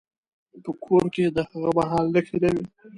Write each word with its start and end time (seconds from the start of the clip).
په 0.63 0.71
کور 0.83 1.03
کې 1.15 1.25
د 1.35 1.37
هغه 1.49 1.69
مهال 1.77 2.05
نښې 2.13 2.37
نه 2.43 2.49
وې. 2.53 2.65